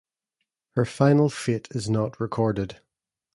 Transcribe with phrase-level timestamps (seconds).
[0.71, 2.81] Her final fate is not recorded.